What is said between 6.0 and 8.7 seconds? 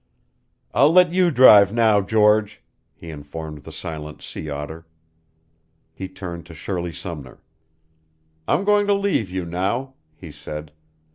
turned to Shirley Sumner. "I'm